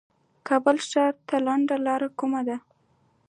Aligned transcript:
کابل 0.47 0.77
ښار 0.87 1.13
ته 1.27 1.35
لنډه 1.45 1.75
لار 1.85 2.01
کومه 2.19 2.41
ده 2.47 2.57